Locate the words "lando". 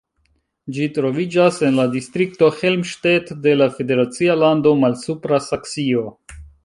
4.45-4.73